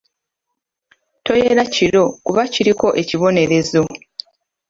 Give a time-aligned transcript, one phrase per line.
[1.25, 3.81] Toyera kiro kuba kiriko ekibonerezo.